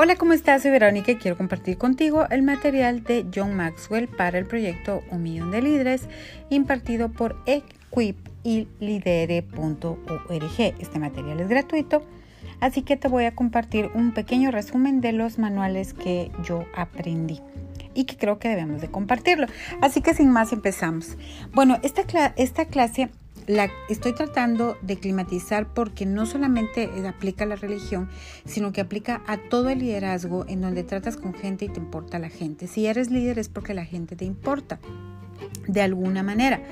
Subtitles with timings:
[0.00, 0.62] Hola, ¿cómo estás?
[0.62, 5.24] Soy Verónica y quiero compartir contigo el material de John Maxwell para el proyecto Un
[5.24, 6.08] Millón de Líderes
[6.50, 10.60] impartido por Equip y lidere.org.
[10.78, 12.04] Este material es gratuito,
[12.60, 17.40] así que te voy a compartir un pequeño resumen de los manuales que yo aprendí
[17.92, 19.48] y que creo que debemos de compartirlo.
[19.80, 21.16] Así que sin más empezamos.
[21.54, 23.10] Bueno, esta, esta clase
[23.48, 28.08] la estoy tratando de climatizar porque no solamente aplica a la religión,
[28.44, 32.18] sino que aplica a todo el liderazgo en donde tratas con gente y te importa
[32.18, 32.68] la gente.
[32.68, 34.78] Si eres líder es porque la gente te importa
[35.66, 36.62] de alguna manera.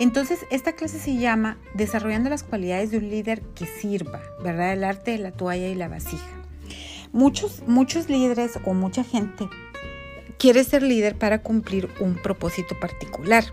[0.00, 4.72] Entonces, esta clase se llama Desarrollando las cualidades de un líder que sirva, ¿verdad?
[4.72, 6.26] El arte de la toalla y la vasija.
[7.12, 9.48] Muchos, muchos líderes o mucha gente
[10.38, 13.44] quiere ser líder para cumplir un propósito particular.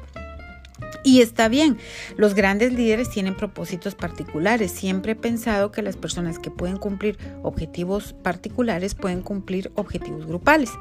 [1.04, 1.78] Y está bien,
[2.16, 4.72] los grandes líderes tienen propósitos particulares.
[4.72, 10.72] Siempre he pensado que las personas que pueden cumplir objetivos particulares pueden cumplir objetivos grupales.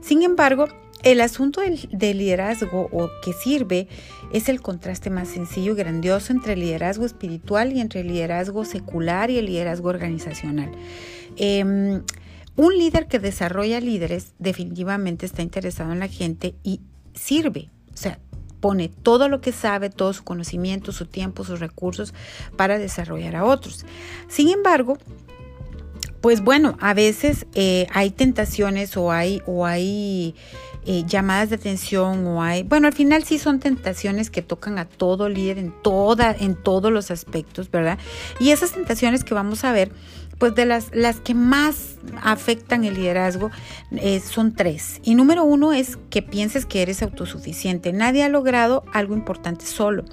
[0.00, 0.68] Sin embargo,
[1.02, 3.88] el asunto del, liderazgo o que sirve
[4.32, 8.64] es el contraste más sencillo y grandioso entre el liderazgo espiritual y entre el liderazgo
[8.64, 10.72] secular y el liderazgo organizacional.
[11.36, 12.02] Em,
[12.56, 16.80] un líder que desarrolla líderes definitivamente está interesado en la gente y
[17.14, 17.70] sirve.
[17.92, 18.18] O sea,
[18.60, 22.14] pone todo lo que sabe, todo su conocimiento, su tiempo, sus recursos
[22.56, 23.84] para desarrollar a otros.
[24.28, 24.98] Sin embargo,
[26.20, 30.34] pues bueno, a veces eh, hay tentaciones o hay, o hay
[30.84, 34.86] eh, llamadas de atención o hay, bueno, al final sí son tentaciones que tocan a
[34.86, 35.74] todo líder en
[36.40, 37.98] en todos los aspectos, ¿verdad?
[38.40, 39.92] Y esas tentaciones que vamos a ver
[40.38, 43.50] pues de las, las que más afectan el liderazgo
[43.92, 45.00] eh, son tres.
[45.02, 47.92] Y número uno es que pienses que eres autosuficiente.
[47.92, 50.04] Nadie ha logrado algo importante solo.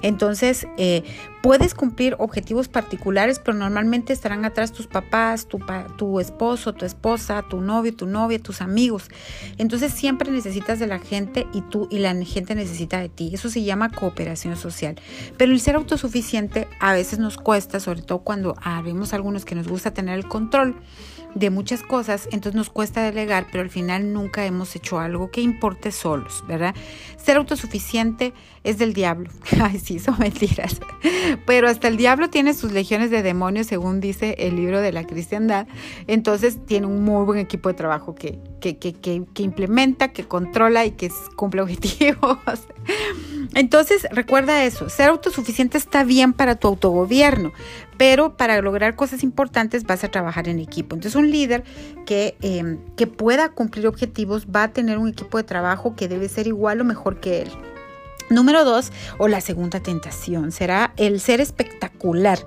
[0.00, 1.02] Entonces, eh,
[1.44, 5.60] puedes cumplir objetivos particulares, pero normalmente estarán atrás tus papás, tu,
[5.98, 9.10] tu esposo, tu esposa, tu novio, tu novia, tus amigos.
[9.58, 13.30] Entonces, siempre necesitas de la gente y tú y la gente necesita de ti.
[13.34, 14.98] Eso se llama cooperación social.
[15.36, 19.68] Pero el ser autosuficiente a veces nos cuesta, sobre todo cuando vemos algunos que nos
[19.68, 20.74] gusta tener el control
[21.34, 25.40] de muchas cosas, entonces nos cuesta delegar, pero al final nunca hemos hecho algo que
[25.40, 26.74] importe solos, ¿verdad?
[27.16, 29.30] Ser autosuficiente es del diablo.
[29.60, 30.80] Ay, sí, son mentiras.
[31.46, 35.04] Pero hasta el diablo tiene sus legiones de demonios, según dice el libro de la
[35.04, 35.66] cristiandad.
[36.06, 40.84] Entonces tiene un muy buen equipo de trabajo que, que, que, que implementa, que controla
[40.84, 42.38] y que cumple objetivos.
[43.54, 47.52] Entonces, recuerda eso, ser autosuficiente está bien para tu autogobierno,
[47.96, 50.94] pero para lograr cosas importantes vas a trabajar en equipo.
[50.94, 51.64] Entonces, un líder
[52.06, 56.28] que, em, que pueda cumplir objetivos va a tener un equipo de trabajo que debe
[56.28, 57.50] ser igual o mejor que él.
[58.30, 62.38] Número dos, o la segunda tentación, será el ser espectacular.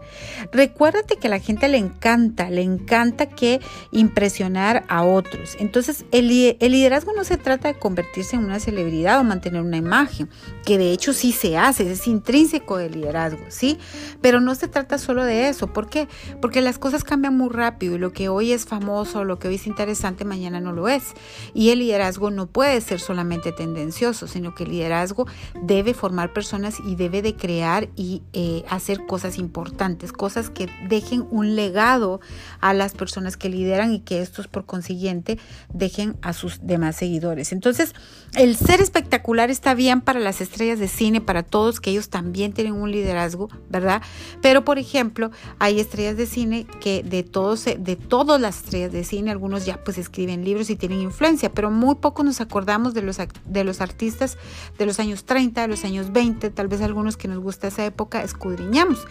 [0.52, 3.60] Recuérdate que a la gente le encanta, le encanta que
[3.92, 5.56] impresionar a otros.
[5.60, 10.30] Entonces, el, liderazgo no se trata de convertirse en una celebridad o mantener una imagen,
[10.66, 13.78] que de hecho sí se hace, es intrínseco del liderazgo, ¿sí?
[14.20, 15.68] Pero no se trata solo de eso.
[15.68, 16.08] ¿Por qué?
[16.42, 19.56] Porque las cosas cambian muy rápido y lo que hoy es famoso, lo que hoy
[19.56, 21.14] es interesante, mañana no lo es.
[21.54, 25.28] Y el liderazgo no puede ser solamente tendencioso, sino que el liderazgo
[25.68, 31.28] debe formar personas y debe de crear y eh, hacer cosas importantes, cosas que dejen
[31.30, 32.22] un legado
[32.62, 35.38] a las personas que lideran y que estos por consiguiente
[35.72, 37.52] dejen a sus demás seguidores.
[37.52, 37.94] Entonces,
[38.36, 42.54] el ser espectacular está bien para las estrellas de cine, para todos, que ellos también
[42.54, 44.02] tienen un liderazgo, ¿verdad?
[44.42, 49.04] Pero, por ejemplo, hay estrellas de cine que de todos, de todas las estrellas de
[49.04, 53.02] cine, algunos ya pues escriben libros y tienen influencia, pero muy poco nos acordamos de
[53.02, 54.38] los, de los artistas
[54.78, 57.86] de los años 30, de los años 20, tal vez algunos que nos gusta esa
[57.86, 59.06] época escudriñamos,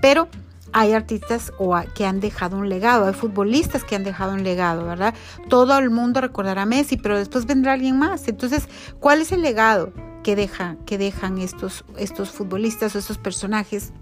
[0.00, 0.28] pero
[0.72, 1.52] hay artistas
[1.94, 5.14] que han dejado un legado, hay futbolistas que han dejado un legado, ¿verdad?
[5.48, 8.26] Todo el mundo recordará a Messi, pero después vendrá alguien más.
[8.28, 8.68] Entonces,
[8.98, 9.92] ¿cuál es el legado
[10.22, 10.48] que,
[10.86, 13.92] que dejan estos, estos futbolistas o estos personajes?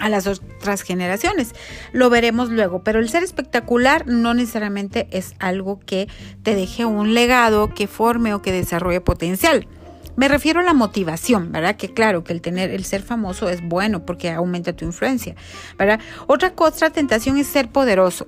[0.00, 1.54] a las otras generaciones.
[1.92, 6.08] Lo veremos luego, pero el ser espectacular no necesariamente es algo que
[6.42, 9.68] te deje un legado, que forme o que desarrolle potencial.
[10.16, 11.76] Me refiero a la motivación, ¿verdad?
[11.76, 15.34] Que claro, que el tener, el ser famoso es bueno porque aumenta tu influencia,
[15.78, 16.00] ¿verdad?
[16.26, 18.26] Otra cosa, tentación es ser poderoso.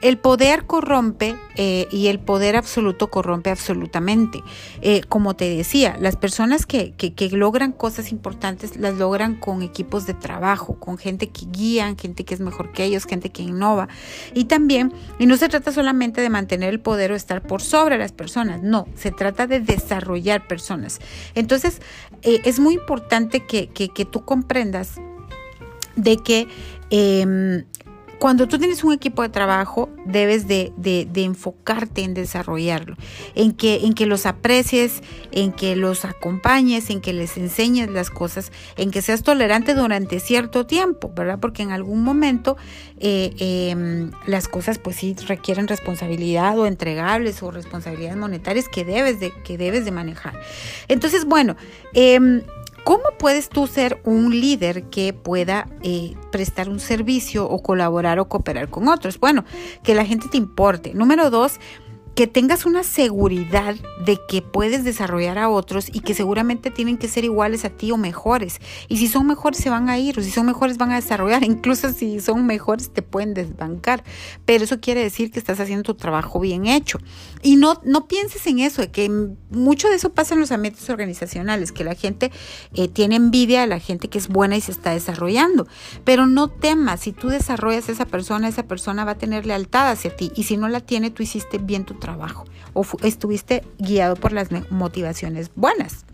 [0.00, 4.42] El poder corrompe eh, y el poder absoluto corrompe absolutamente.
[4.80, 9.62] Eh, como te decía, las personas que, que, que, logran cosas importantes las logran con
[9.62, 13.42] equipos de trabajo, con gente que guían, gente que es mejor que ellos, gente que
[13.42, 13.88] innova.
[14.34, 17.98] Y también, y no se trata solamente de mantener el poder o estar por sobre
[17.98, 21.00] las personas, no, se trata de desarrollar personas.
[21.34, 21.80] Entonces,
[22.22, 23.68] eh, es muy importante que,
[24.10, 24.96] tú comprendas
[25.96, 26.48] de que
[26.90, 27.64] em,
[28.18, 30.72] cuando tú tienes un equipo de trabajo, debes de,
[31.14, 32.96] enfocarte en desarrollarlo,
[33.34, 38.90] en que, los aprecies, en que los acompañes, en que les enseñes las cosas, en
[38.90, 41.38] que seas tolerante durante cierto tiempo, ¿verdad?
[41.40, 42.56] Porque en algún momento
[42.98, 49.20] eh, em, las cosas pues sí requieren responsabilidad o entregables o responsabilidades monetarias que debes
[49.20, 50.34] de, que debes de manejar.
[50.88, 51.56] Entonces, bueno,
[51.94, 52.42] eh,
[52.84, 58.28] ¿Cómo puedes tú ser un líder que pueda eh, prestar un servicio o colaborar o
[58.28, 59.20] cooperar con otros?
[59.20, 59.44] Bueno,
[59.82, 60.94] que la gente te importe.
[60.94, 61.60] Número dos,
[62.18, 67.06] que tengas una seguridad de que puedes desarrollar a otros y que seguramente tienen que
[67.06, 68.58] ser iguales a ti o mejores.
[68.88, 71.44] Y si son mejores se van a ir o si son mejores van a desarrollar.
[71.44, 74.02] Incluso si son mejores te pueden desbancar.
[74.44, 76.98] Pero eso quiere decir que estás haciendo tu trabajo bien hecho.
[77.40, 79.08] Y no, no pienses en eso, de que
[79.50, 82.32] mucho de eso pasa en los ambientes organizacionales, que la gente
[82.74, 85.68] eh, tiene envidia a la gente que es buena y se está desarrollando.
[86.02, 89.88] Pero no temas, si tú desarrollas a esa persona, esa persona va a tener lealtad
[89.88, 90.32] hacia ti.
[90.34, 94.32] Y si no la tiene, tú hiciste bien tu trabajo trabajo o estuviste guiado por
[94.32, 96.06] las motivaciones buenas.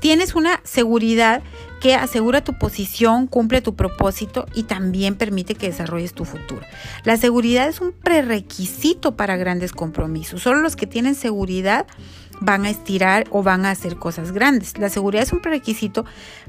[0.00, 1.42] Tienes una seguridad
[1.80, 6.62] que asegura tu posición, cumple tu propósito y también permite que desarrolles tu futuro.
[7.04, 10.42] La seguridad es un prerequisito para grandes compromisos.
[10.42, 11.86] Solo los que tienen seguridad
[12.40, 14.78] van a estirar o van a hacer cosas grandes.
[14.78, 16.04] La seguridad es un prerequisito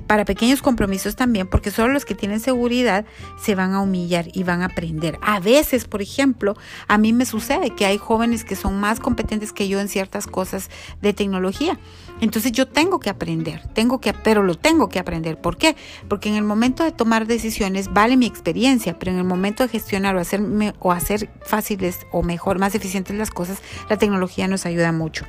[0.08, 3.06] para pequeños compromisos también, porque solo los que tienen seguridad
[3.42, 5.18] se van a humillar y van a aprender.
[5.22, 6.56] A veces, por ejemplo,
[6.88, 10.28] a mí me sucede que hay jóvenes que son más competentes que yo en ciertas
[10.28, 10.70] cosas
[11.02, 11.78] de tecnología.
[12.22, 15.42] Entonces yo tengo que aprender, tengo que, pero lo tengo que aprender.
[15.42, 15.76] ¿Por qué?
[16.08, 19.70] Porque en el momento de tomar decisiones vale mi experiencia, pero en el momento de
[19.70, 23.60] gestionar o, hacerme, o hacer fáciles o mejor, más eficientes las cosas,
[23.90, 25.26] la tecnología nos ayuda mucho.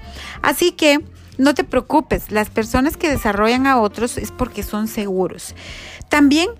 [0.53, 1.01] Así que
[1.39, 5.55] no te preocupes, las personas que desarrollan a otros es porque son seguros.
[6.11, 6.51] También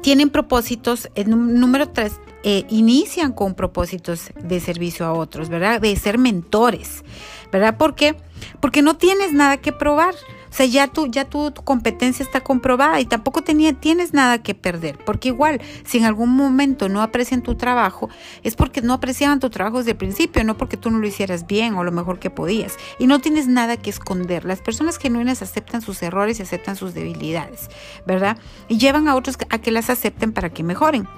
[0.00, 5.78] tienen propósitos, número tres, eh, inician con propósitos de servicio a otros, ¿verdad?
[5.78, 7.04] De ser mentores,
[7.52, 7.76] ¿verdad?
[7.76, 8.16] ¿Por qué?
[8.60, 10.14] Porque no tienes nada que probar.
[10.52, 14.54] O sea, ya, tú, ya tu competencia está comprobada y tampoco tenía, tienes nada que
[14.54, 14.98] perder.
[14.98, 18.10] Porque igual, si en algún momento no aprecian tu trabajo,
[18.42, 21.46] es porque no apreciaban tu trabajo desde el principio, no porque tú no lo hicieras
[21.46, 22.76] bien o lo mejor que podías.
[22.98, 24.44] Y no tienes nada que esconder.
[24.44, 27.70] Las personas genuinas aceptan sus errores y aceptan sus debilidades,
[28.06, 28.36] ¿verdad?
[28.68, 31.08] Y llevan a otros a que las acepten para que mejoren.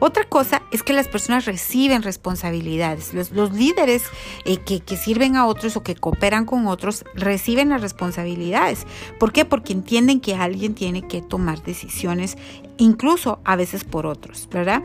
[0.00, 3.14] Otra cosa es que las personas reciben responsabilidades.
[3.14, 4.02] Los, líderes
[4.44, 8.71] eh, que, que sirven a otros o que cooperan con otros reciben las responsabilidades.
[9.18, 9.44] ¿Por qué?
[9.44, 12.36] Porque entienden que alguien tiene que tomar decisiones,
[12.78, 14.82] incluso a veces por otros, ¿verdad?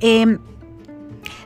[0.00, 0.38] Em,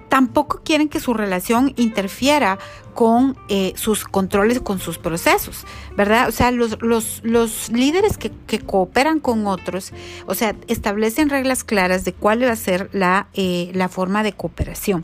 [0.08, 2.58] tampoco quieren que su relación interfiera
[2.92, 5.64] con eh, sus controles, con sus procesos,
[5.96, 6.28] ¿verdad?
[6.28, 8.30] O sea, los, los, líderes que,
[8.60, 9.94] cooperan con otros,
[10.26, 14.34] o sea, establecen reglas claras de cuál va a ser la, eh, la forma de
[14.34, 15.02] cooperación.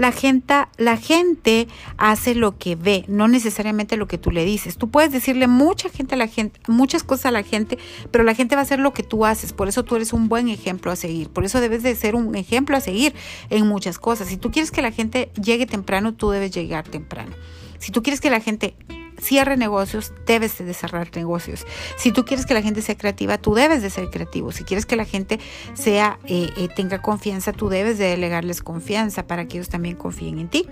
[0.00, 1.68] La gente, la gente
[1.98, 4.78] hace lo que ve, no necesariamente lo que tú le dices.
[4.78, 7.78] Tú puedes decirle mucha gente a la gente, muchas cosas a la gente,
[8.10, 9.52] pero la gente va a hacer lo que tú haces.
[9.52, 11.28] Por eso tú eres un buen ejemplo a seguir.
[11.28, 13.14] Por eso debes de ser un ejemplo a seguir
[13.50, 14.28] en muchas cosas.
[14.28, 17.32] Si tú quieres que la gente llegue temprano, tú debes llegar temprano.
[17.78, 18.76] Si tú quieres que la gente
[19.20, 21.66] cierre negocios, debes de cerrar negocios.
[21.96, 24.52] Si tú quieres que la gente sea creativa, tú debes de ser creativo.
[24.52, 25.38] Si quieres que la gente
[25.74, 30.38] sea, eh, eh, tenga confianza, tú debes de delegarles confianza para que ellos también confíen
[30.38, 30.66] en ti.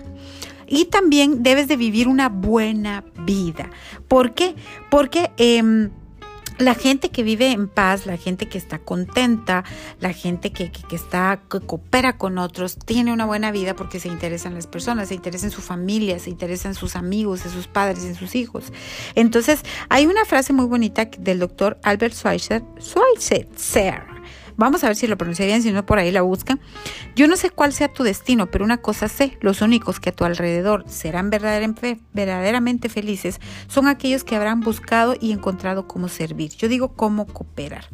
[0.67, 3.69] Y también debes de vivir una buena vida.
[4.07, 4.55] ¿Por qué?
[4.89, 5.31] Porque...
[5.37, 5.91] Em,
[6.59, 9.63] la gente que vive en paz, la gente que está contenta,
[9.99, 14.53] la gente que, está, que coopera con otros, tiene una buena vida porque se interesan
[14.53, 18.03] las personas, se interesa en su familia, se interesa en sus amigos, en sus padres,
[18.03, 18.65] en sus hijos.
[19.15, 24.18] Entonces, hay una frase muy bonita del doctor Albert Schweitzer, Schweitzer
[24.59, 26.59] Vamos a ver si lo pronuncié bien, si no por ahí la buscan.
[27.15, 30.11] Yo no sé cuál sea tu destino, pero una cosa sé, los únicos que a
[30.11, 33.39] tu alrededor serán verdaderamente felices
[33.69, 36.51] son aquellos que habrán buscado y encontrado cómo servir.
[36.51, 37.85] Yo digo cómo cooperar.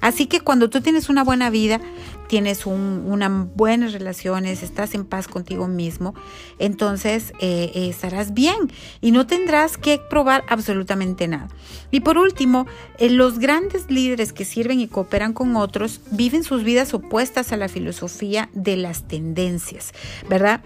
[0.00, 1.80] Así que cuando tú tienes una buena vida,
[2.28, 6.14] tienes unas buenas relaciones, estás en paz contigo mismo,
[6.58, 11.48] entonces eh, eh, estarás bien y no tendrás que probar absolutamente nada.
[11.90, 12.66] Y por último,
[12.98, 17.56] eh, los grandes líderes que sirven y cooperan con otros viven sus vidas opuestas a
[17.56, 19.92] la filosofía de las tendencias,
[20.28, 20.60] ¿verdad?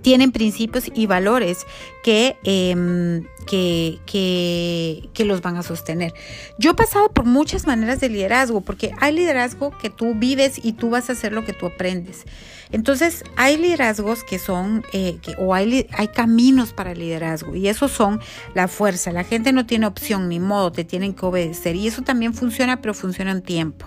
[0.00, 1.66] Tienen principios y valores
[2.04, 6.14] em, que, que, que, los van a sostener.
[6.58, 10.72] Yo he pasado por muchas maneras de liderazgo, porque hay liderazgo que tú vives y
[10.72, 12.24] tú vas a hacer lo que tú aprendes.
[12.70, 17.90] Entonces, hay liderazgos que son, eh, o hay, hay caminos para el liderazgo, y esos
[17.90, 18.20] son
[18.54, 19.12] la fuerza.
[19.12, 22.80] La gente no tiene opción ni modo, te tienen que obedecer, y eso también funciona,
[22.80, 23.86] pero funciona en tiempo.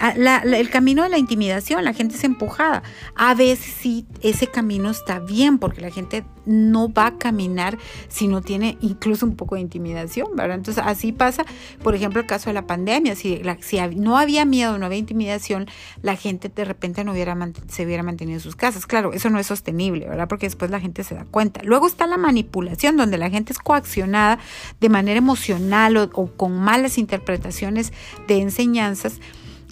[0.00, 2.82] El camino de la intimidación, la gente es empujada.
[3.14, 7.78] A veces sí, ese camino está bien porque la gente no va a caminar
[8.08, 10.56] si no tiene incluso un poco de intimidación, ¿verdad?
[10.56, 11.44] Entonces así pasa,
[11.82, 13.14] por ejemplo, el caso de la pandemia.
[13.16, 15.66] Si, si no había miedo, no había intimidación,
[16.02, 17.36] la gente de repente no hubiera
[17.68, 18.86] se hubiera mantenido en sus casas.
[18.86, 20.28] Claro, eso no es sostenible, ¿verdad?
[20.28, 21.60] Porque después la gente se da cuenta.
[21.62, 24.38] Luego está la manipulación, donde la gente es coaccionada
[24.80, 27.92] de manera emocional o con malas interpretaciones
[28.26, 29.20] de enseñanzas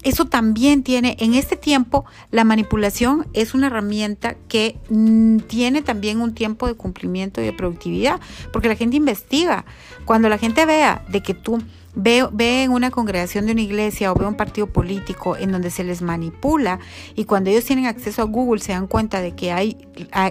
[0.06, 6.20] eso también tiene, en este tiempo, la manipulación es una herramienta que mm, tiene también
[6.20, 8.20] un tiempo de cumplimiento y de productividad,
[8.52, 9.64] porque la gente investiga.
[10.04, 11.58] Cuando la gente vea de que tú
[11.96, 15.82] ve, en una congregación de una iglesia o ve un partido político en donde se
[15.82, 16.78] les manipula
[17.14, 19.78] y cuando ellos tienen acceso a Google se dan cuenta de que hay,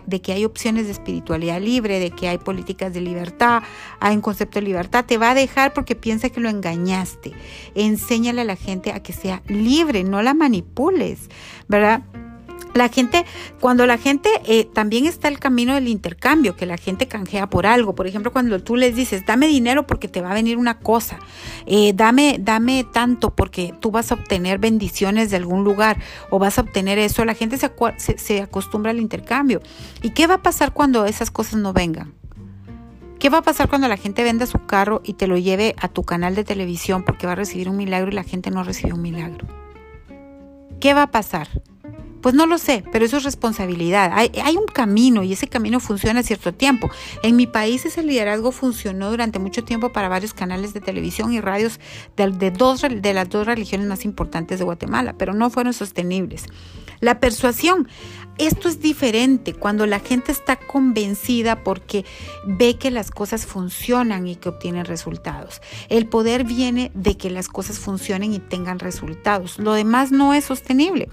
[0.05, 3.63] de que hay opciones de espiritualidad libre, de que hay políticas de libertad,
[3.99, 7.33] hay un concepto de libertad, te va a dejar porque piensa que lo engañaste.
[7.73, 11.29] Enséñale a la gente a que sea libre, no la manipules,
[11.67, 12.03] ¿verdad?
[12.75, 13.25] La gente,
[13.61, 17.65] cuando la gente, eh, también está el camino del intercambio, que la gente canjea por
[17.65, 17.95] algo.
[17.95, 21.17] Por ejemplo, cuando tú les dices, dame dinero porque te va a venir una cosa,
[21.67, 26.57] eh, dame, dame tanto porque tú vas a obtener bendiciones de algún lugar o vas
[26.57, 29.61] a obtener eso, la gente se, acostumbra al intercambio.
[30.01, 32.13] ¿Y qué va a pasar cuando esas cosas no vengan?
[33.19, 35.87] ¿Qué va a pasar cuando la gente venda su carro y te lo lleve a
[35.87, 38.91] tu canal de televisión porque va a recibir un milagro y la gente no recibe
[38.91, 39.47] un milagro?
[40.81, 41.47] ¿Qué va a pasar?
[42.25, 44.11] Pues no lo sé, pero eso es responsabilidad.
[44.15, 46.89] Hay, un camino y ese camino funciona a cierto tiempo.
[47.21, 51.39] En mi país ese liderazgo funcionó durante mucho tiempo para varios canales de televisión y
[51.39, 51.79] radios
[52.17, 56.47] de, dos, de las dos religiones más importantes de Guatemala, pero no fueron sostenibles.
[56.99, 57.87] La persuasión.
[58.37, 62.03] Esto es diferente cuando la gente está convencida porque
[62.45, 65.61] ve que las cosas funcionan y que obtienen resultados.
[65.87, 69.57] El poder viene de que las cosas funcionen y tengan resultados.
[69.57, 71.07] Lo demás no es sostenible.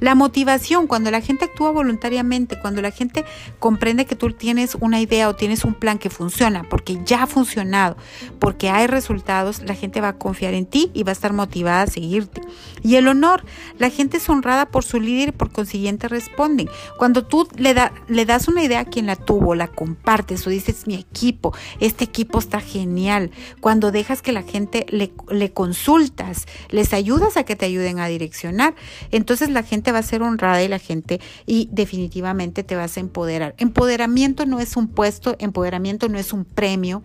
[0.00, 3.24] La motivación, cuando la gente actúa voluntariamente, cuando la gente
[3.58, 7.26] comprende que tú tienes una idea o tienes un plan que funciona, porque ya ha
[7.26, 7.96] funcionado,
[8.38, 11.82] porque hay resultados, la gente va a confiar en ti y va a estar motivada
[11.82, 12.40] a seguirte.
[12.82, 13.44] Y el honor,
[13.78, 16.68] la gente es honrada por su líder por consiguiente responden.
[16.98, 17.74] Cuando tú le,
[18.08, 22.04] le das una idea a quien la tuvo, la compartes o dices mi equipo, este
[22.04, 23.30] equipo está genial.
[23.60, 28.08] Cuando dejas que la gente le, le consultas, les ayudas a que te ayuden a
[28.08, 28.74] direccionar,
[29.10, 33.00] entonces la gente va a ser honrada y la gente y definitivamente te vas a
[33.00, 33.54] empoderar.
[33.58, 37.02] Empoderamiento no es un puesto, empoderamiento no es un premio,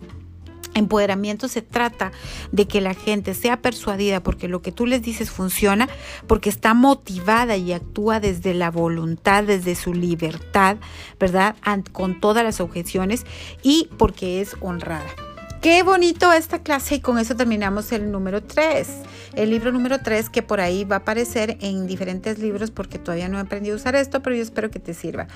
[0.74, 2.12] Empoderamiento se trata
[2.52, 5.88] de que la gente sea persuadida porque lo que tú les dices funciona,
[6.26, 10.76] porque está motivada y actúa desde la voluntad, desde su libertad,
[11.18, 11.56] ¿verdad?
[11.92, 13.24] Con todas las objeciones
[13.62, 15.23] y porque es honrada.
[15.64, 18.86] Qué bonito esta clase y con eso terminamos el número 3.
[19.32, 23.30] El libro número 3 que por ahí va a aparecer en diferentes libros porque todavía
[23.30, 25.26] no he aprendido a usar esto, pero yo espero que te sirva.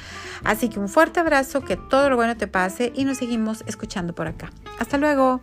[0.45, 4.15] Así que un fuerte abrazo, que todo lo bueno te pase y nos seguimos escuchando
[4.15, 4.51] por acá.
[4.79, 5.41] Hasta luego.